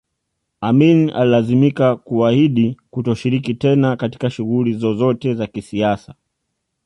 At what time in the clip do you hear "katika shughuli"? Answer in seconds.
3.97-4.73